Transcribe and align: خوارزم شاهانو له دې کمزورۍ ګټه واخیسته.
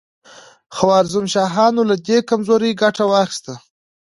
خوارزم 0.75 1.25
شاهانو 1.33 1.81
له 1.89 1.95
دې 2.07 2.17
کمزورۍ 2.29 2.71
ګټه 2.81 3.03
واخیسته. 3.11 3.53